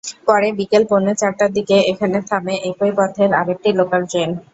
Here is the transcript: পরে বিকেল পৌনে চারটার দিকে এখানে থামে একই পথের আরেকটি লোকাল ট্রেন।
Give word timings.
পরে 0.27 0.47
বিকেল 0.59 0.83
পৌনে 0.89 1.13
চারটার 1.21 1.51
দিকে 1.57 1.75
এখানে 1.91 2.17
থামে 2.29 2.55
একই 2.69 2.91
পথের 2.97 3.29
আরেকটি 3.39 3.69
লোকাল 3.79 4.01
ট্রেন। 4.11 4.29